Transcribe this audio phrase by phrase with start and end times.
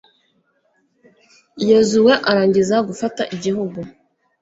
[1.69, 3.79] yozuwe arangiza gufata igihugu